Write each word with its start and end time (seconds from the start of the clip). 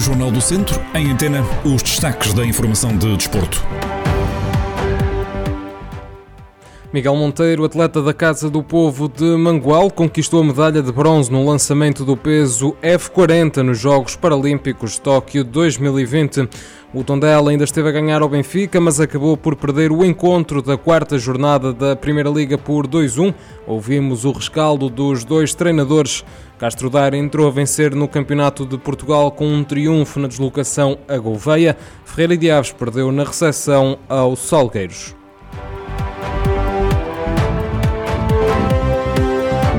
Jornal 0.00 0.30
do 0.30 0.40
Centro, 0.40 0.80
em 0.94 1.10
antena, 1.10 1.42
os 1.64 1.82
destaques 1.82 2.32
da 2.32 2.44
informação 2.44 2.96
de 2.96 3.16
desporto. 3.16 3.64
Miguel 6.90 7.14
Monteiro, 7.16 7.66
atleta 7.66 8.00
da 8.00 8.14
Casa 8.14 8.48
do 8.48 8.62
Povo 8.62 9.10
de 9.10 9.22
Mangual, 9.36 9.90
conquistou 9.90 10.40
a 10.40 10.44
medalha 10.44 10.82
de 10.82 10.90
bronze 10.90 11.30
no 11.30 11.44
lançamento 11.44 12.02
do 12.02 12.16
peso 12.16 12.74
F40 12.82 13.58
nos 13.58 13.78
Jogos 13.78 14.16
Paralímpicos 14.16 14.92
de 14.92 15.02
Tóquio 15.02 15.44
2020. 15.44 16.48
O 16.94 17.04
Tondela 17.04 17.50
ainda 17.50 17.64
esteve 17.64 17.90
a 17.90 17.92
ganhar 17.92 18.22
ao 18.22 18.28
Benfica, 18.30 18.80
mas 18.80 18.98
acabou 18.98 19.36
por 19.36 19.54
perder 19.54 19.92
o 19.92 20.02
encontro 20.02 20.62
da 20.62 20.78
quarta 20.78 21.18
jornada 21.18 21.74
da 21.74 21.94
Primeira 21.94 22.30
Liga 22.30 22.56
por 22.56 22.86
2-1. 22.86 23.34
Ouvimos 23.66 24.24
o 24.24 24.32
rescaldo 24.32 24.88
dos 24.88 25.24
dois 25.24 25.54
treinadores. 25.54 26.24
Castro 26.58 26.88
Daire 26.88 27.18
entrou 27.18 27.48
a 27.48 27.50
vencer 27.50 27.94
no 27.94 28.08
Campeonato 28.08 28.64
de 28.64 28.78
Portugal 28.78 29.30
com 29.30 29.46
um 29.46 29.62
triunfo 29.62 30.18
na 30.18 30.26
deslocação 30.26 30.96
a 31.06 31.18
Gouveia. 31.18 31.76
Ferreira 32.06 32.34
de 32.34 32.50
Aves 32.50 32.72
perdeu 32.72 33.12
na 33.12 33.24
recepção 33.24 33.98
ao 34.08 34.34
Salgueiros. 34.34 35.17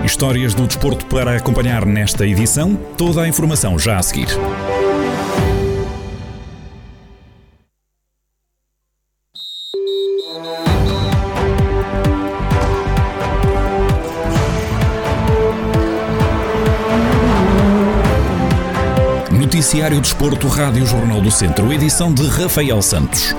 Histórias 0.10 0.56
do 0.56 0.66
desporto 0.66 1.06
para 1.06 1.38
acompanhar 1.38 1.86
nesta 1.86 2.26
edição. 2.26 2.76
Toda 2.98 3.22
a 3.22 3.28
informação 3.28 3.78
já 3.78 4.00
a 4.00 4.02
seguir. 4.02 4.28
Noticiário 19.32 20.02
Desporto, 20.02 20.48
Rádio 20.48 20.88
Jornal 20.88 21.22
do 21.22 21.30
Centro, 21.30 21.72
edição 21.72 22.12
de 22.12 22.28
Rafael 22.28 22.82
Santos. 22.82 23.36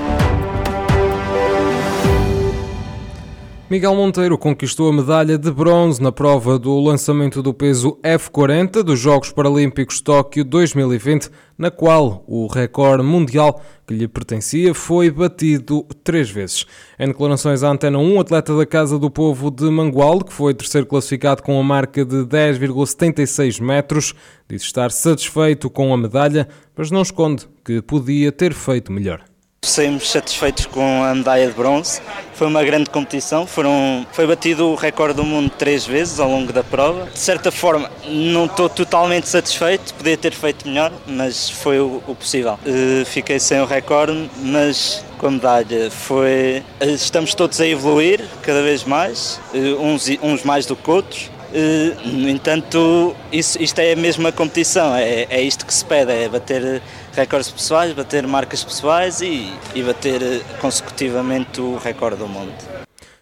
Miguel 3.70 3.94
Monteiro 3.94 4.36
conquistou 4.36 4.88
a 4.88 4.92
medalha 4.92 5.38
de 5.38 5.48
bronze 5.48 6.02
na 6.02 6.10
prova 6.10 6.58
do 6.58 6.76
lançamento 6.80 7.40
do 7.40 7.54
peso 7.54 7.96
F40 8.02 8.82
dos 8.82 8.98
Jogos 8.98 9.30
Paralímpicos 9.30 10.00
Tóquio 10.00 10.44
2020, 10.44 11.30
na 11.56 11.70
qual 11.70 12.24
o 12.26 12.48
recorde 12.48 13.04
mundial 13.04 13.62
que 13.86 13.94
lhe 13.94 14.08
pertencia 14.08 14.74
foi 14.74 15.08
batido 15.08 15.86
três 16.02 16.28
vezes. 16.28 16.66
Em 16.98 17.06
declarações 17.06 17.62
à 17.62 17.70
Antena 17.70 17.98
1, 17.98 18.16
o 18.16 18.18
atleta 18.18 18.56
da 18.56 18.66
Casa 18.66 18.98
do 18.98 19.08
Povo 19.08 19.52
de 19.52 19.70
Mangualde, 19.70 20.24
que 20.24 20.32
foi 20.32 20.52
terceiro 20.52 20.88
classificado 20.88 21.40
com 21.40 21.56
a 21.56 21.62
marca 21.62 22.04
de 22.04 22.24
10,76 22.24 23.62
metros, 23.62 24.16
disse 24.48 24.64
estar 24.64 24.90
satisfeito 24.90 25.70
com 25.70 25.94
a 25.94 25.96
medalha, 25.96 26.48
mas 26.76 26.90
não 26.90 27.02
esconde 27.02 27.46
que 27.64 27.80
podia 27.80 28.32
ter 28.32 28.52
feito 28.52 28.90
melhor. 28.90 29.29
Saímos 29.62 30.10
satisfeitos 30.10 30.64
com 30.64 31.04
a 31.04 31.14
medalha 31.14 31.46
de 31.46 31.52
bronze. 31.52 32.00
Foi 32.32 32.46
uma 32.46 32.64
grande 32.64 32.88
competição. 32.88 33.46
Foram, 33.46 34.06
foi 34.10 34.26
batido 34.26 34.68
o 34.68 34.74
recorde 34.74 35.16
do 35.16 35.22
mundo 35.22 35.50
três 35.50 35.84
vezes 35.84 36.18
ao 36.18 36.30
longo 36.30 36.50
da 36.50 36.64
prova. 36.64 37.04
De 37.10 37.18
certa 37.18 37.52
forma, 37.52 37.90
não 38.06 38.46
estou 38.46 38.70
totalmente 38.70 39.28
satisfeito. 39.28 39.92
Podia 39.92 40.16
ter 40.16 40.32
feito 40.32 40.66
melhor, 40.66 40.90
mas 41.06 41.50
foi 41.50 41.78
o, 41.78 42.02
o 42.06 42.14
possível. 42.14 42.58
Uh, 42.64 43.04
fiquei 43.04 43.38
sem 43.38 43.60
o 43.60 43.66
recorde, 43.66 44.30
mas 44.38 45.04
com 45.18 45.26
a 45.26 45.30
medalha 45.30 45.90
foi. 45.90 46.62
Estamos 46.80 47.34
todos 47.34 47.60
a 47.60 47.66
evoluir 47.66 48.24
cada 48.40 48.62
vez 48.62 48.82
mais, 48.84 49.38
uh, 49.52 49.84
uns, 49.84 50.08
uns 50.22 50.42
mais 50.42 50.64
do 50.64 50.74
que 50.74 50.90
outros. 50.90 51.30
Uh, 51.50 52.08
no 52.08 52.28
entanto, 52.28 53.14
isso, 53.32 53.60
isto 53.60 53.78
é 53.80 53.92
a 53.92 53.96
mesma 53.96 54.30
competição, 54.30 54.94
é, 54.94 55.26
é 55.28 55.42
isto 55.42 55.66
que 55.66 55.74
se 55.74 55.84
pede, 55.84 56.12
é 56.12 56.28
bater 56.28 56.80
recordes 57.12 57.50
pessoais, 57.50 57.92
bater 57.92 58.26
marcas 58.26 58.62
pessoais 58.62 59.20
e, 59.20 59.52
e 59.74 59.82
bater 59.82 60.22
eh, 60.22 60.40
consecutivamente 60.60 61.60
o 61.60 61.76
recorde 61.76 62.18
do 62.18 62.28
mundo. 62.28 62.52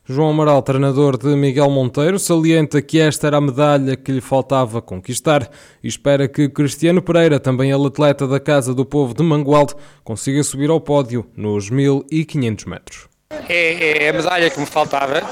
João 0.04 0.30
Amaral, 0.30 0.62
treinador 0.62 1.18
de 1.18 1.28
Miguel 1.36 1.70
Monteiro, 1.70 2.18
salienta 2.18 2.80
que 2.80 2.98
esta 2.98 3.26
era 3.26 3.36
a 3.36 3.40
medalha 3.40 3.94
que 3.94 4.10
lhe 4.10 4.22
faltava 4.22 4.80
conquistar 4.80 5.50
e 5.82 5.88
espera 5.88 6.26
que 6.26 6.48
Cristiano 6.48 7.02
Pereira, 7.02 7.38
também 7.38 7.70
ele 7.70 7.86
atleta 7.86 8.26
da 8.26 8.40
Casa 8.40 8.74
do 8.74 8.86
Povo 8.86 9.12
de 9.12 9.22
Mangualde, 9.22 9.74
consiga 10.02 10.42
subir 10.42 10.70
ao 10.70 10.80
pódio 10.80 11.26
nos 11.36 11.68
1500 11.68 12.64
metros. 12.64 13.08
É, 13.48 14.04
é 14.04 14.08
a 14.08 14.12
medalha 14.14 14.48
que 14.48 14.58
me 14.58 14.64
faltava, 14.64 15.22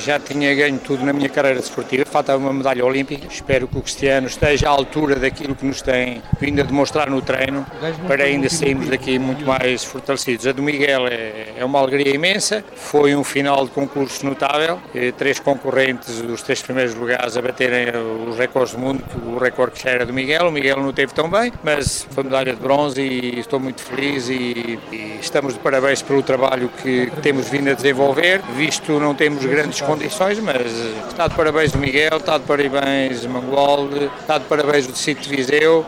já 0.00 0.18
tinha 0.18 0.54
ganho 0.54 0.78
tudo 0.78 1.04
na 1.04 1.12
minha 1.12 1.28
carreira 1.28 1.60
desportiva, 1.60 2.04
falta 2.04 2.36
uma 2.36 2.52
medalha 2.52 2.84
olímpica. 2.84 3.26
Espero 3.30 3.68
que 3.68 3.78
o 3.78 3.82
Cristiano 3.82 4.26
esteja 4.26 4.68
à 4.68 4.70
altura 4.70 5.16
daquilo 5.16 5.54
que 5.54 5.66
nos 5.66 5.82
tem 5.82 6.22
vindo 6.40 6.60
a 6.60 6.64
demonstrar 6.64 7.10
no 7.10 7.20
treino, 7.20 7.66
para 8.06 8.24
ainda 8.24 8.48
sairmos 8.48 8.88
daqui 8.88 9.18
muito 9.18 9.44
mais 9.44 9.84
fortalecidos. 9.84 10.46
A 10.46 10.52
do 10.52 10.62
Miguel 10.62 11.06
é, 11.06 11.54
é 11.58 11.64
uma 11.64 11.78
alegria 11.78 12.14
imensa, 12.14 12.64
foi 12.74 13.14
um 13.14 13.24
final 13.24 13.64
de 13.64 13.70
concurso 13.70 14.24
notável, 14.24 14.78
eh, 14.94 15.12
três 15.12 15.38
concorrentes 15.38 16.20
dos 16.22 16.42
três 16.42 16.62
primeiros 16.62 16.94
lugares 16.94 17.36
a 17.36 17.42
baterem 17.42 17.88
os 18.28 18.36
recordes 18.36 18.74
do 18.74 18.80
mundo, 18.80 19.04
o 19.26 19.38
recorde 19.38 19.76
que 19.76 19.84
já 19.84 19.90
era 19.90 20.06
do 20.06 20.12
Miguel, 20.12 20.48
o 20.48 20.52
Miguel 20.52 20.78
não 20.78 20.92
teve 20.92 21.12
tão 21.12 21.28
bem, 21.28 21.52
mas 21.62 22.06
foi 22.10 22.24
medalha 22.24 22.54
de 22.54 22.60
bronze 22.60 23.00
e 23.00 23.38
estou 23.38 23.60
muito 23.60 23.82
feliz 23.82 24.28
e, 24.28 24.78
e 24.90 25.18
estamos 25.20 25.54
de 25.54 25.60
parabéns 25.60 26.02
pelo 26.02 26.22
trabalho 26.22 26.70
que 26.82 27.10
temos 27.22 27.48
vindo 27.48 27.70
a 27.70 27.74
desenvolver, 27.74 28.40
visto 28.56 28.98
não 28.98 29.14
temos 29.14 29.44
grandes 29.44 29.80
condições, 29.90 30.38
mas 30.38 30.70
está 31.08 31.26
de 31.26 31.34
parabéns 31.34 31.74
o 31.74 31.78
Miguel, 31.78 32.18
está 32.18 32.38
de 32.38 32.44
parabéns 32.44 33.24
o 33.24 33.28
Mangualde, 33.28 34.08
está 34.20 34.38
de 34.38 34.44
parabéns 34.44 34.86
o 34.86 34.92
Distrito 34.92 35.28
de 35.28 35.34
Viseu. 35.34 35.84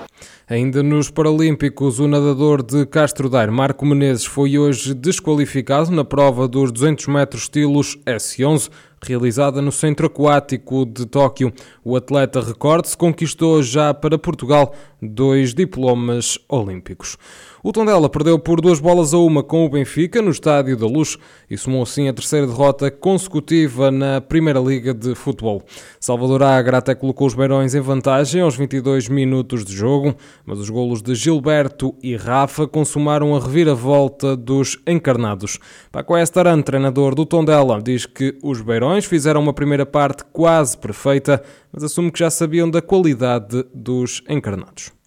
Ainda 0.50 0.82
nos 0.82 1.08
Paralímpicos, 1.08 2.00
o 2.00 2.08
nadador 2.08 2.64
de 2.64 2.84
Castro 2.84 3.30
Daire, 3.30 3.52
Marco 3.52 3.86
Menezes, 3.86 4.24
foi 4.24 4.58
hoje 4.58 4.92
desqualificado 4.92 5.92
na 5.92 6.04
prova 6.04 6.48
dos 6.48 6.72
200 6.72 7.06
metros 7.06 7.42
estilos 7.44 7.96
S11, 8.04 8.70
realizada 9.00 9.62
no 9.62 9.70
Centro 9.70 10.08
Aquático 10.08 10.84
de 10.84 11.06
Tóquio. 11.06 11.52
O 11.84 11.94
atleta 11.94 12.40
recorde-se 12.40 12.96
conquistou 12.96 13.62
já 13.62 13.94
para 13.94 14.18
Portugal 14.18 14.74
dois 15.00 15.54
diplomas 15.54 16.40
olímpicos. 16.48 17.16
O 17.64 17.70
Tondela 17.70 18.08
perdeu 18.08 18.40
por 18.40 18.60
duas 18.60 18.80
bolas 18.80 19.14
a 19.14 19.18
uma 19.18 19.40
com 19.40 19.64
o 19.64 19.68
Benfica 19.68 20.20
no 20.20 20.32
Estádio 20.32 20.76
da 20.76 20.84
Luz 20.84 21.16
e 21.48 21.56
somou 21.56 21.84
assim 21.84 22.08
a 22.08 22.12
terceira 22.12 22.44
derrota 22.44 22.90
consecutiva 22.90 23.88
na 23.88 24.20
Primeira 24.20 24.58
Liga 24.58 24.92
de 24.92 25.14
Futebol. 25.14 25.62
Salvador 26.00 26.42
Agra 26.42 26.78
até 26.78 26.92
colocou 26.92 27.24
os 27.24 27.34
Beirões 27.34 27.72
em 27.72 27.80
vantagem 27.80 28.40
aos 28.40 28.56
22 28.56 29.08
minutos 29.08 29.64
de 29.64 29.72
jogo, 29.72 30.12
mas 30.44 30.58
os 30.58 30.68
golos 30.68 31.02
de 31.02 31.14
Gilberto 31.14 31.94
e 32.02 32.16
Rafa 32.16 32.66
consumaram 32.66 33.32
a 33.32 33.38
reviravolta 33.38 34.36
dos 34.36 34.76
encarnados. 34.84 35.60
Paco 35.92 36.18
Estaran, 36.18 36.62
treinador 36.62 37.14
do 37.14 37.24
Tondela, 37.24 37.80
diz 37.80 38.06
que 38.06 38.36
os 38.42 38.60
Beirões 38.60 39.04
fizeram 39.04 39.40
uma 39.40 39.52
primeira 39.52 39.86
parte 39.86 40.24
quase 40.32 40.76
perfeita, 40.76 41.40
mas 41.72 41.84
assume 41.84 42.10
que 42.10 42.18
já 42.18 42.28
sabiam 42.28 42.68
da 42.68 42.82
qualidade 42.82 43.64
dos 43.72 44.20
encarnados. 44.28 45.01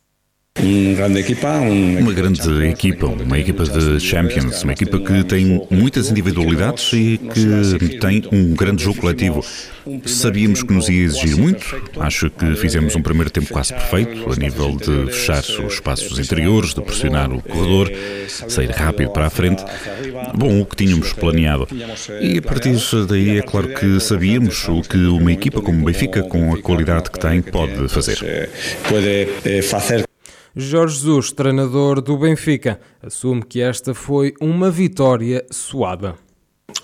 Uma 0.58 2.14
grande 2.14 2.66
equipa, 2.66 3.08
uma 3.08 3.38
equipa 3.38 3.66
de 3.66 4.00
Champions, 4.00 4.64
uma 4.64 4.72
equipa 4.72 4.98
que 5.00 5.24
tem 5.24 5.62
muitas 5.70 6.10
individualidades 6.10 6.92
e 6.94 7.20
que 7.20 8.00
tem 8.00 8.24
um 8.32 8.56
grande 8.56 8.84
jogo 8.84 9.02
coletivo. 9.02 9.46
Sabíamos 10.06 10.64
que 10.64 10.74
nos 10.74 10.88
ia 10.88 11.04
exigir 11.04 11.38
muito, 11.38 11.66
acho 12.00 12.30
que 12.30 12.56
fizemos 12.56 12.96
um 12.96 13.02
primeiro 13.02 13.30
tempo 13.30 13.50
quase 13.52 13.74
perfeito, 13.74 14.32
a 14.32 14.36
nível 14.36 14.76
de 14.78 15.12
fechar 15.12 15.42
os 15.42 15.74
espaços 15.74 16.18
interiores, 16.18 16.74
de 16.74 16.82
pressionar 16.82 17.32
o 17.32 17.42
corredor, 17.42 17.92
sair 18.28 18.72
rápido 18.72 19.12
para 19.12 19.28
a 19.28 19.30
frente. 19.30 19.64
Bom, 20.34 20.62
o 20.62 20.66
que 20.66 20.78
tínhamos 20.78 21.12
planeado. 21.14 21.68
E 22.22 22.38
a 22.38 22.42
partir 22.42 22.76
daí 23.08 23.40
é 23.40 23.42
claro 23.42 23.68
que 23.76 24.00
sabíamos 24.00 24.68
o 24.70 24.82
que 24.82 24.98
uma 24.98 25.32
equipa 25.32 25.62
como 25.62 25.82
o 25.82 25.86
Benfica, 25.86 26.24
com 26.24 26.54
a 26.54 26.62
qualidade 26.62 27.12
que 27.12 27.20
tem, 27.20 27.42
pode 27.42 27.88
fazer. 27.90 28.18
Jorge 30.58 30.96
Jesus, 30.96 31.34
treinador 31.34 32.00
do 32.00 32.18
Benfica, 32.18 32.80
assume 33.06 33.44
que 33.44 33.60
esta 33.60 33.94
foi 33.94 34.34
uma 34.40 34.72
vitória 34.72 35.46
suada. 35.52 36.16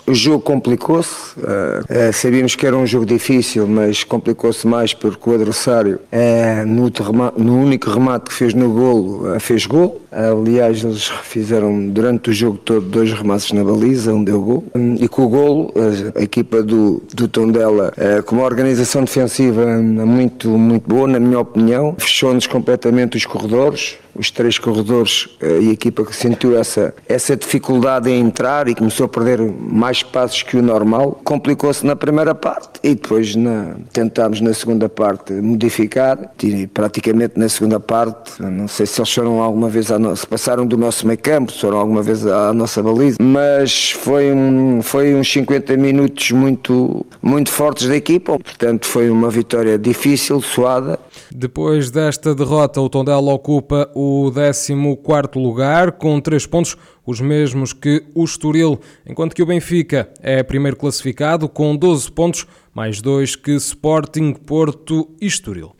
O 0.06 0.12
jogo 0.12 0.40
complicou-se, 0.40 1.40
uh, 1.40 2.12
sabíamos 2.12 2.54
que 2.54 2.66
era 2.66 2.76
um 2.76 2.86
jogo 2.86 3.06
difícil, 3.06 3.66
mas 3.66 4.04
complicou-se 4.04 4.66
mais 4.66 4.92
porque 4.92 5.30
o 5.30 5.34
adversário, 5.34 6.00
uh, 6.12 6.66
no, 6.66 6.92
no, 7.38 7.62
único 7.62 7.88
remate 7.88 8.26
que 8.26 8.34
fez 8.34 8.52
no 8.52 8.70
golo, 8.74 9.40
fez 9.40 9.64
golo 9.64 10.01
Aliás, 10.12 10.84
eles 10.84 11.08
fizeram 11.22 11.88
durante 11.88 12.30
o 12.30 12.32
jogo 12.32 12.58
todo 12.58 12.82
dois 12.82 13.12
remassos 13.12 13.52
na 13.52 13.64
baliza, 13.64 14.12
um 14.12 14.22
deu 14.22 14.40
gol. 14.42 14.64
E 15.00 15.08
com 15.08 15.22
o 15.22 15.28
golo, 15.28 15.72
a 16.14 16.22
equipa 16.22 16.62
do, 16.62 17.02
do 17.14 17.26
Tondela, 17.26 17.92
eh, 17.96 18.20
com 18.22 18.36
uma 18.36 18.44
organização 18.44 19.04
defensiva 19.04 19.64
muito, 19.80 20.50
muito 20.50 20.86
boa, 20.86 21.08
na 21.08 21.18
minha 21.18 21.40
opinião, 21.40 21.94
fechou-nos 21.98 22.46
completamente 22.46 23.16
os 23.16 23.24
corredores, 23.24 23.96
os 24.14 24.30
três 24.30 24.58
corredores 24.58 25.28
eh, 25.40 25.60
e 25.62 25.68
a 25.70 25.72
equipa 25.72 26.04
que 26.04 26.14
sentiu 26.14 26.58
essa, 26.58 26.94
essa 27.08 27.36
dificuldade 27.36 28.10
em 28.10 28.20
entrar 28.20 28.68
e 28.68 28.74
começou 28.74 29.06
a 29.06 29.08
perder 29.08 29.40
mais 29.40 30.02
passos 30.02 30.42
que 30.42 30.56
o 30.56 30.62
normal, 30.62 31.20
complicou-se 31.24 31.84
na 31.86 31.96
primeira 31.96 32.34
parte 32.34 32.80
e 32.82 32.94
depois 32.94 33.34
na, 33.34 33.76
tentámos 33.92 34.40
na 34.40 34.52
segunda 34.52 34.88
parte 34.88 35.32
modificar 35.32 36.18
e 36.42 36.66
praticamente 36.66 37.38
na 37.38 37.48
segunda 37.48 37.80
parte, 37.80 38.42
não 38.42 38.68
sei 38.68 38.86
se 38.86 39.00
eles 39.00 39.12
foram 39.12 39.40
alguma 39.40 39.68
vez, 39.68 39.88
no, 39.90 40.01
se 40.16 40.26
passaram 40.26 40.66
do 40.66 40.76
nosso 40.76 41.06
meio 41.06 41.18
campo, 41.18 41.52
foram 41.52 41.78
alguma 41.78 42.02
vez 42.02 42.26
à 42.26 42.52
nossa 42.52 42.82
baliza, 42.82 43.16
mas 43.20 43.90
foi, 43.92 44.32
um, 44.32 44.82
foi 44.82 45.14
uns 45.14 45.30
50 45.32 45.76
minutos 45.76 46.30
muito, 46.32 47.06
muito 47.22 47.50
fortes 47.50 47.88
da 47.88 47.96
equipa, 47.96 48.38
portanto 48.38 48.86
foi 48.86 49.10
uma 49.10 49.30
vitória 49.30 49.78
difícil, 49.78 50.40
suada. 50.40 50.98
Depois 51.30 51.90
desta 51.90 52.34
derrota, 52.34 52.80
o 52.80 52.88
Tondela 52.88 53.32
ocupa 53.32 53.90
o 53.94 54.30
14º 54.30 55.42
lugar 55.42 55.92
com 55.92 56.20
3 56.20 56.46
pontos, 56.46 56.76
os 57.06 57.20
mesmos 57.20 57.72
que 57.72 58.04
o 58.14 58.24
Estoril, 58.24 58.78
enquanto 59.06 59.34
que 59.34 59.42
o 59.42 59.46
Benfica 59.46 60.08
é 60.20 60.42
primeiro 60.42 60.76
classificado 60.76 61.48
com 61.48 61.76
12 61.76 62.10
pontos, 62.12 62.46
mais 62.74 63.00
2 63.00 63.36
que 63.36 63.52
Sporting, 63.52 64.32
Porto 64.32 65.08
e 65.20 65.26
Estoril. 65.26 65.72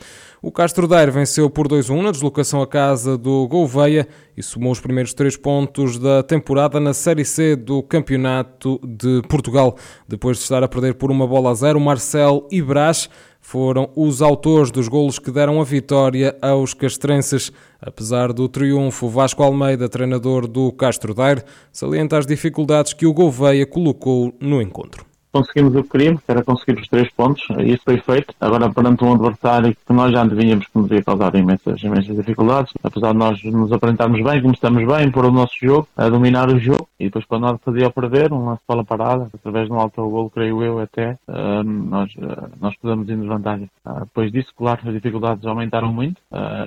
O 0.45 0.51
Castro 0.51 0.89
Daire 0.89 1.13
venceu 1.13 1.49
por 1.49 1.69
2-1 1.69 2.03
na 2.03 2.11
deslocação 2.11 2.61
à 2.61 2.67
casa 2.67 3.17
do 3.17 3.47
Gouveia 3.47 4.09
e 4.37 4.43
somou 4.43 4.73
os 4.73 4.81
primeiros 4.81 5.15
três 5.15 5.37
pontos 5.37 6.01
da 6.01 6.21
temporada 6.21 6.81
na 6.81 6.93
Série 6.93 7.25
C 7.25 7.55
do 7.55 7.81
Campeonato 7.81 8.81
de 8.83 9.23
Portugal. 9.29 9.77
Depois 10.09 10.39
de 10.39 10.43
estar 10.43 10.61
a 10.61 10.67
perder 10.67 10.95
por 10.95 11.13
uma 11.13 11.29
bola 11.29 11.53
a 11.53 11.55
zero, 11.55 11.79
Marcel 11.79 12.49
e 12.51 12.61
Brás 12.61 13.09
foram 13.41 13.89
os 13.95 14.21
autores 14.21 14.73
dos 14.73 14.89
golos 14.89 15.21
que 15.21 15.31
deram 15.31 15.61
a 15.61 15.65
vitória 15.65 16.37
aos 16.43 16.75
castrenses. 16.75 17.53
Apesar 17.81 18.33
do 18.33 18.49
triunfo, 18.49 19.09
Vasco 19.09 19.45
Almeida, 19.45 19.89
treinador 19.89 20.49
do 20.49 20.73
Castro 20.73 21.15
Daire, 21.15 21.45
salienta 21.71 22.19
as 22.19 22.27
dificuldades 22.27 22.93
que 22.93 23.07
o 23.07 23.15
Gouveia 23.15 23.65
colocou 23.65 24.35
no 24.41 24.61
encontro 24.61 25.12
conseguimos 25.33 25.75
o 25.75 25.83
que 25.83 25.91
queríamos, 25.91 26.23
que 26.23 26.31
era 26.31 26.45
conseguir 26.45 26.81
os 26.81 26.89
três 26.89 27.11
pontos, 27.11 27.43
e 27.59 27.73
isso 27.73 27.83
foi 27.85 27.99
feito. 27.99 28.35
Agora, 28.41 28.71
perante 28.71 29.03
um 29.05 29.13
adversário 29.15 29.75
que 29.75 29.93
nós 29.93 30.13
já 30.13 30.23
antevíamos 30.23 30.67
que 30.67 30.79
nos 30.79 30.91
ia 30.91 31.03
causar 31.03 31.35
imensas, 31.35 31.83
imensas 31.83 32.15
dificuldades, 32.15 32.73
apesar 32.83 33.13
de 33.13 33.19
nós 33.19 33.43
nos 33.45 33.73
apresentarmos 33.73 34.23
bem, 34.23 34.41
como 34.43 34.55
estamos 34.55 34.87
bem, 34.87 35.11
pôr 35.11 35.25
o 35.25 35.33
nosso 35.33 35.55
jogo, 35.61 35.89
a 35.97 36.09
dominar 36.09 36.49
o 36.49 36.59
jogo, 36.59 36.89
e 37.01 37.05
depois 37.05 37.25
quando 37.25 37.43
nós 37.43 37.61
fazia 37.65 37.91
perder, 37.91 38.33
um 38.33 38.47
lance 38.47 38.63
bola 38.69 38.85
parada, 38.85 39.29
através 39.35 39.67
de 39.67 39.73
um 39.73 39.81
alto 39.81 40.09
gol, 40.09 40.31
creio 40.31 40.63
eu 40.63 40.79
até, 40.79 41.19
uh, 41.29 41.63
nós, 41.65 42.13
uh, 42.17 42.51
nós 42.61 42.77
podemos 42.77 43.09
ir 43.09 43.17
nos 43.17 43.27
vantagem. 43.27 43.71
Uh, 43.85 44.01
depois 44.01 44.31
disso, 44.31 44.53
claro, 44.57 44.81
as 44.85 44.93
dificuldades 44.93 45.45
aumentaram 45.47 45.93
muito, 45.93 46.21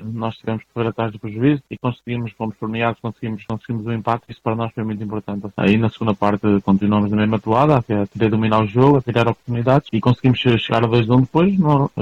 nós 0.04 0.36
tivemos 0.36 0.62
que 0.62 0.72
correr 0.72 0.88
atrás 0.88 1.12
do 1.12 1.18
prejuízo 1.18 1.62
e 1.70 1.78
conseguimos, 1.78 2.32
fomos 2.32 2.56
premiados, 2.56 3.00
conseguimos, 3.00 3.44
conseguimos 3.44 3.86
o 3.86 3.92
empate, 3.92 4.24
isso 4.28 4.40
para 4.42 4.54
nós 4.54 4.72
foi 4.72 4.84
muito 4.84 5.02
importante. 5.02 5.46
Aí 5.56 5.76
na 5.76 5.88
segunda 5.88 6.14
parte 6.14 6.46
continuamos 6.64 7.10
na 7.10 7.16
mesma 7.16 7.38
toada, 7.38 7.78
a 7.78 7.82
querer 7.82 8.30
dominar 8.30 8.55
dominar 8.56 8.62
o 8.62 8.66
jogo, 8.66 8.96
a 8.98 9.02
criar 9.02 9.28
oportunidades 9.28 9.88
e 9.92 10.00
conseguimos 10.00 10.38
chegar 10.38 10.84
a 10.84 10.88
2-1 10.88 11.20
depois. 11.20 11.54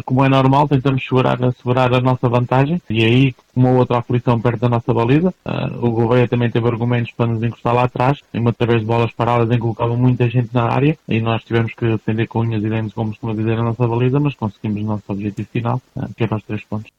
Como 0.04 0.24
é 0.24 0.28
normal, 0.28 0.68
tentamos 0.68 1.04
segurar, 1.04 1.38
segurar 1.54 1.92
a 1.92 2.00
nossa 2.00 2.28
vantagem 2.28 2.80
e 2.88 3.04
aí, 3.04 3.34
uma 3.54 3.70
outra 3.70 3.98
aflição 3.98 4.40
perto 4.40 4.60
da 4.60 4.68
nossa 4.68 4.92
baliza, 4.92 5.32
uh, 5.44 5.86
o 5.86 5.90
Gouveia 5.90 6.26
também 6.26 6.50
teve 6.50 6.66
argumentos 6.66 7.12
para 7.12 7.26
nos 7.26 7.42
encostar 7.42 7.74
lá 7.74 7.84
atrás, 7.84 8.20
uma 8.32 8.50
através 8.50 8.80
de 8.80 8.86
bolas 8.86 9.12
paradas 9.12 9.48
em 9.48 9.54
que 9.54 9.60
colocava 9.60 9.96
muita 9.96 10.28
gente 10.28 10.50
na 10.52 10.64
área 10.64 10.98
e 11.08 11.20
nós 11.20 11.44
tivemos 11.44 11.72
que 11.74 11.86
defender 11.86 12.26
com 12.26 12.40
unhas 12.40 12.62
e 12.64 12.68
dentes, 12.68 12.92
como 12.92 13.10
costuma 13.10 13.34
dizer, 13.34 13.58
a 13.58 13.62
nossa 13.62 13.86
baliza, 13.86 14.18
mas 14.18 14.34
conseguimos 14.34 14.82
o 14.82 14.86
nosso 14.86 15.04
objetivo 15.08 15.48
final, 15.52 15.80
uh, 15.96 16.08
que 16.16 16.24
era 16.24 16.36
os 16.36 16.42
três 16.42 16.64
pontos. 16.64 16.90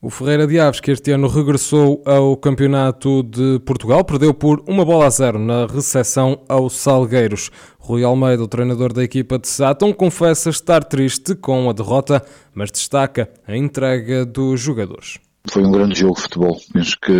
O 0.00 0.10
Ferreira 0.10 0.46
de 0.46 0.60
Aves, 0.60 0.80
que 0.80 0.90
este 0.90 1.12
ano 1.12 1.28
regressou 1.28 2.02
ao 2.04 2.36
Campeonato 2.36 3.22
de 3.22 3.58
Portugal, 3.60 4.04
perdeu 4.04 4.34
por 4.34 4.62
uma 4.66 4.84
bola 4.84 5.06
a 5.06 5.10
zero 5.10 5.38
na 5.38 5.66
recepção 5.66 6.40
aos 6.46 6.74
Salgueiros. 6.74 7.50
Rui 7.84 8.02
Almeida, 8.02 8.42
o 8.42 8.48
treinador 8.48 8.94
da 8.94 9.04
equipa 9.04 9.38
de 9.38 9.46
Sátão, 9.46 9.92
confessa 9.92 10.48
estar 10.48 10.82
triste 10.82 11.34
com 11.34 11.68
a 11.68 11.72
derrota, 11.74 12.24
mas 12.54 12.70
destaca 12.70 13.28
a 13.46 13.54
entrega 13.54 14.24
dos 14.24 14.58
jogadores. 14.58 15.18
Foi 15.46 15.62
um 15.62 15.70
grande 15.70 15.98
jogo 15.98 16.14
de 16.14 16.22
futebol. 16.22 16.56
Penso 16.72 16.96
que 17.00 17.12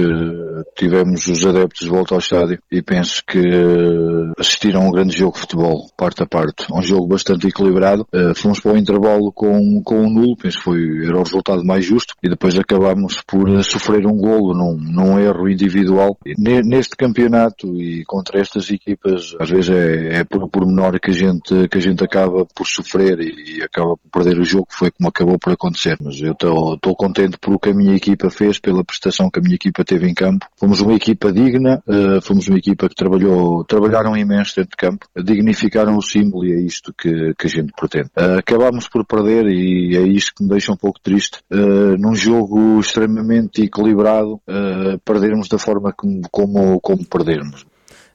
tivemos 0.77 1.27
os 1.27 1.47
adeptos 1.47 1.81
de 1.81 1.91
volta 1.91 2.15
ao 2.15 2.19
estádio 2.19 2.59
e 2.73 2.81
penso 2.81 3.23
que 3.27 3.39
assistiram 4.39 4.83
a 4.83 4.85
um 4.89 4.91
grande 4.91 5.17
jogo 5.17 5.35
de 5.35 5.41
futebol, 5.41 5.91
parte 5.97 6.23
a 6.23 6.27
parte. 6.27 6.67
Um 6.73 6.83
jogo 6.83 7.07
bastante 7.07 7.47
equilibrado. 7.47 8.07
Eh, 8.13 8.33
fomos 8.35 8.61
para 8.61 8.73
o 8.73 8.79
intervalo 8.79 9.31
com, 9.31 9.83
com 9.83 10.01
um 10.01 10.11
nulo, 10.11 10.37
penso 10.37 10.59
que 10.59 10.65
foi, 10.65 11.07
era 11.07 11.19
o 11.19 11.23
resultado 11.23 11.63
mais 11.65 11.85
justo 11.85 12.15
e 12.23 12.29
depois 12.29 12.59
acabámos 12.59 13.21
por 13.27 13.63
sofrer 13.63 14.07
um 14.07 14.17
golo 14.17 14.55
num, 14.55 14.77
num 14.77 15.19
erro 15.19 15.49
individual. 15.49 16.17
Neste 16.39 16.97
campeonato 16.97 17.81
e 17.81 18.05
contra 18.07 18.41
estas 18.41 18.71
equipas, 18.71 19.37
às 19.39 19.51
vezes 19.51 19.71
é, 19.71 20.21
é 20.21 20.25
por, 20.25 20.67
menor 20.67 20.99
que 20.99 21.11
a 21.11 21.15
gente, 21.15 21.69
que 21.69 21.79
a 21.79 21.81
gente 21.81 22.03
acaba 22.03 22.47
por 22.55 22.67
sofrer 22.67 23.21
e, 23.21 23.59
e 23.59 23.63
acaba 23.63 23.97
por 23.97 24.11
perder 24.11 24.41
o 24.41 24.45
jogo, 24.45 24.67
foi 24.71 24.91
como 24.91 25.11
acabou 25.11 25.39
por 25.39 25.53
acontecer. 25.53 25.97
Mas 26.01 26.21
eu 26.21 26.33
estou 26.33 26.97
contente 26.97 27.37
por 27.39 27.55
o 27.55 27.59
que 27.59 27.71
a 27.71 27.75
minha 27.75 27.95
equipa 28.15 28.31
fez, 28.31 28.59
pela 28.59 28.85
prestação 28.85 29.31
que 29.31 29.39
a 29.39 29.43
minha 29.43 29.57
equipa 29.57 29.85
teve 29.85 30.09
em 30.09 30.15
campo. 30.15 30.47
Fomos 30.57 30.81
uma 30.81 30.95
equipa 30.95 31.33
digna, 31.33 31.83
uh, 31.87 32.21
fomos 32.23 32.49
uma 32.49 32.59
equipa 32.59 32.89
que 32.89 32.95
trabalhou, 32.95 33.65
trabalharam 33.65 34.17
imenso 34.17 34.57
dentro 34.57 34.71
de 34.71 34.77
campo, 34.77 35.07
dignificaram 35.23 35.97
o 35.97 36.03
símbolo 36.03 36.47
e 36.47 36.53
é 36.53 36.61
isto 36.61 36.95
que, 36.97 37.35
que 37.39 37.47
a 37.47 37.51
gente 37.51 37.73
pretende. 37.77 38.11
Uh, 38.17 38.39
acabámos 38.39 38.89
por 38.89 39.05
perder 39.05 39.47
e 39.47 39.97
é 39.97 40.03
isto 40.03 40.35
que 40.37 40.43
me 40.43 40.49
deixa 40.49 40.73
um 40.73 40.77
pouco 40.77 41.01
triste. 41.01 41.39
Uh, 41.53 41.97
num 41.99 42.15
jogo 42.15 42.81
extremamente 42.81 43.63
equilibrado, 43.63 44.41
perdermos 45.05 45.49
da 45.49 45.59
forma 45.59 45.93
como, 45.93 46.23
como, 46.31 46.81
como 46.81 47.05
perdermos. 47.05 47.67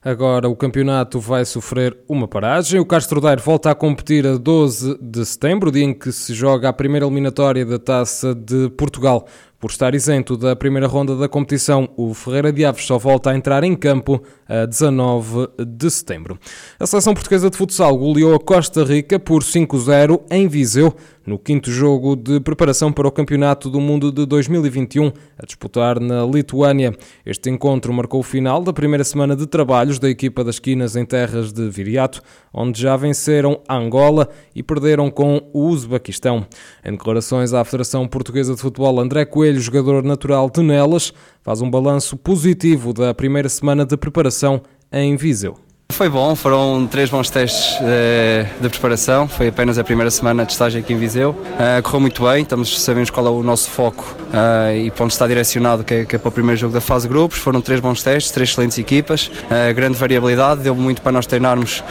Agora 0.02 0.48
o 0.48 0.56
campeonato 0.56 1.20
vai 1.20 1.44
sofrer 1.44 1.94
uma 2.08 2.26
paragem. 2.26 2.80
O 2.80 2.86
Castro 2.86 3.20
Daire 3.20 3.42
volta 3.42 3.70
a 3.70 3.74
competir 3.74 4.26
a 4.26 4.38
12 4.38 4.96
de 4.98 5.26
setembro, 5.26 5.70
dia 5.70 5.84
em 5.84 5.92
que 5.92 6.10
se 6.10 6.32
joga 6.32 6.70
a 6.70 6.72
primeira 6.72 7.04
eliminatória 7.04 7.66
da 7.66 7.78
Taça 7.78 8.34
de 8.34 8.70
Portugal. 8.70 9.26
Por 9.60 9.70
estar 9.70 9.94
isento 9.94 10.38
da 10.38 10.56
primeira 10.56 10.86
ronda 10.86 11.14
da 11.14 11.28
competição, 11.28 11.86
o 11.94 12.14
Ferreira 12.14 12.50
de 12.50 12.64
Aves 12.64 12.86
só 12.86 12.96
volta 12.96 13.30
a 13.30 13.36
entrar 13.36 13.62
em 13.62 13.76
campo 13.76 14.22
a 14.48 14.64
19 14.64 15.48
de 15.66 15.90
setembro. 15.90 16.38
A 16.78 16.86
seleção 16.86 17.12
portuguesa 17.12 17.50
de 17.50 17.58
futsal 17.58 17.94
goleou 17.98 18.34
a 18.34 18.40
Costa 18.40 18.82
Rica 18.82 19.18
por 19.18 19.42
5-0 19.42 20.22
em 20.30 20.48
Viseu, 20.48 20.96
no 21.26 21.38
quinto 21.38 21.70
jogo 21.70 22.16
de 22.16 22.40
preparação 22.40 22.90
para 22.90 23.06
o 23.06 23.12
Campeonato 23.12 23.68
do 23.68 23.78
Mundo 23.80 24.10
de 24.10 24.24
2021, 24.24 25.12
a 25.38 25.44
disputar 25.44 26.00
na 26.00 26.24
Lituânia. 26.24 26.96
Este 27.24 27.50
encontro 27.50 27.92
marcou 27.92 28.20
o 28.20 28.24
final 28.24 28.62
da 28.62 28.72
primeira 28.72 29.04
semana 29.04 29.36
de 29.36 29.46
trabalhos 29.46 29.98
da 29.98 30.08
equipa 30.08 30.42
das 30.42 30.58
Quinas 30.58 30.96
em 30.96 31.04
terras 31.04 31.52
de 31.52 31.68
Viriato, 31.68 32.22
onde 32.52 32.80
já 32.80 32.96
venceram 32.96 33.60
Angola 33.68 34.28
e 34.54 34.62
perderam 34.62 35.10
com 35.10 35.42
o 35.52 35.68
Uzbequistão. 35.68 36.46
Em 36.82 36.92
declarações 36.92 37.52
à 37.52 37.62
Federação 37.62 38.08
Portuguesa 38.08 38.54
de 38.54 38.60
Futebol, 38.60 38.98
André 38.98 39.26
Coelho 39.26 39.49
Coelho, 39.50 39.60
jogador 39.60 40.04
natural 40.04 40.48
de 40.48 40.62
Nelas, 40.62 41.12
faz 41.42 41.60
um 41.60 41.68
balanço 41.68 42.16
positivo 42.16 42.92
da 42.92 43.12
primeira 43.12 43.48
semana 43.48 43.84
de 43.84 43.96
preparação 43.96 44.62
em 44.92 45.16
Viseu. 45.16 45.69
Foi 45.90 46.08
bom, 46.08 46.34
foram 46.34 46.86
três 46.86 47.10
bons 47.10 47.28
testes 47.28 47.78
de, 47.78 48.62
de, 48.62 48.68
preparação, 48.68 49.28
foi 49.28 49.48
apenas 49.48 49.76
a 49.76 49.84
primeira 49.84 50.10
semana 50.10 50.46
de 50.46 50.52
estágio 50.52 50.80
aqui 50.80 50.92
em 50.92 50.96
Viseu. 50.96 51.30
Uh, 51.30 51.82
correu 51.82 52.00
muito 52.00 52.22
bem, 52.22 52.42
estamos, 52.42 52.80
sabemos 52.80 53.10
qual 53.10 53.26
é 53.26 53.30
o 53.30 53.42
nosso 53.42 53.68
foco 53.68 54.16
uh, 54.28 54.74
e 54.74 54.90
para 54.90 55.04
onde 55.04 55.12
está 55.12 55.26
direcionado, 55.26 55.84
que 55.84 55.94
é, 55.94 56.04
que 56.04 56.16
é, 56.16 56.18
para 56.18 56.28
o 56.28 56.32
primeiro 56.32 56.58
jogo 56.58 56.72
da 56.72 56.80
fase 56.80 57.06
de 57.06 57.12
grupos. 57.12 57.38
Foram 57.38 57.60
três 57.60 57.80
bons 57.80 58.02
testes, 58.02 58.30
três 58.30 58.50
excelentes 58.50 58.78
equipas, 58.78 59.26
uh, 59.26 59.74
grande 59.74 59.98
variabilidade, 59.98 60.62
deu 60.62 60.74
muito 60.74 61.02
para 61.02 61.12
nós 61.12 61.26
treinarmos 61.26 61.82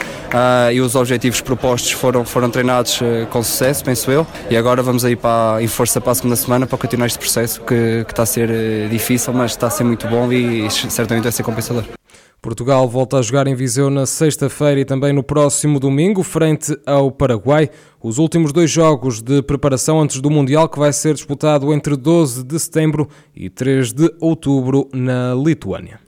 e 0.71 0.79
os 0.79 0.95
objetivos 0.95 1.41
propostos 1.41 1.91
foram, 1.91 2.23
foram 2.23 2.49
treinados 2.49 2.99
com 3.31 3.41
sucesso, 3.41 3.83
penso 3.83 4.11
eu. 4.11 4.25
E 4.49 4.55
agora 4.55 4.81
vamos 4.83 5.03
aí 5.03 5.15
para, 5.15 5.61
em 5.61 5.67
força 5.67 5.99
para 5.99 6.11
a 6.11 6.15
segunda 6.15 6.35
semana 6.35 6.67
para 6.67 6.77
continuar 6.77 7.07
este 7.07 7.17
processo 7.17 7.61
que, 7.61 8.03
que 8.05 8.11
está 8.11 8.23
a 8.23 8.25
ser 8.27 8.87
difícil, 8.89 9.33
mas 9.33 9.51
está 9.51 9.67
a 9.67 9.71
ser 9.71 9.83
muito 9.83 10.07
bom 10.07 10.31
e 10.31 10.69
certamente 10.69 11.23
vai 11.23 11.31
ser 11.31 11.43
compensador. 11.43 11.98
Portugal 12.41 12.87
volta 12.87 13.17
a 13.17 13.21
jogar 13.21 13.47
em 13.47 13.55
Viseu 13.55 13.89
na 13.89 14.05
sexta-feira 14.05 14.79
e 14.79 14.85
também 14.85 15.11
no 15.11 15.21
próximo 15.21 15.79
domingo, 15.79 16.23
frente 16.23 16.77
ao 16.85 17.11
Paraguai. 17.11 17.69
Os 18.01 18.17
últimos 18.17 18.53
dois 18.53 18.71
jogos 18.71 19.21
de 19.21 19.41
preparação 19.41 19.99
antes 19.99 20.21
do 20.21 20.29
Mundial, 20.29 20.69
que 20.69 20.79
vai 20.79 20.93
ser 20.93 21.13
disputado 21.13 21.73
entre 21.73 21.97
12 21.97 22.45
de 22.45 22.57
setembro 22.57 23.09
e 23.35 23.49
3 23.49 23.91
de 23.91 24.13
outubro 24.21 24.87
na 24.93 25.33
Lituânia. 25.33 25.97